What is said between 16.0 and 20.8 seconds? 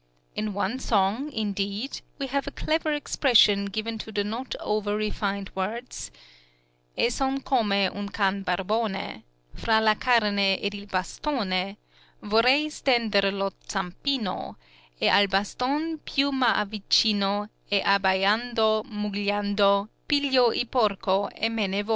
più m' avvicino E abbaiando, mugilando Piglio il